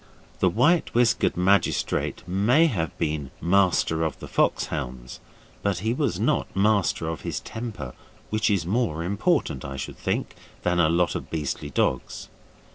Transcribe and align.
The 0.39 0.49
white 0.49 0.95
whiskered 0.95 1.37
magistrate 1.37 2.23
may 2.27 2.65
have 2.65 2.97
been 2.97 3.29
master 3.39 4.01
of 4.03 4.17
the 4.19 4.27
fox 4.27 4.65
hounds, 4.65 5.19
but 5.61 5.77
he 5.85 5.93
was 5.93 6.19
not 6.19 6.47
master 6.55 7.07
of 7.07 7.21
his 7.21 7.39
temper, 7.39 7.93
which 8.31 8.49
is 8.49 8.65
more 8.65 9.03
important, 9.03 9.63
I 9.63 9.77
should 9.77 9.97
think, 9.97 10.33
than 10.63 10.79
a 10.79 10.89
lot 10.89 11.13
of 11.13 11.29
beastly 11.29 11.69
dogs. 11.69 12.29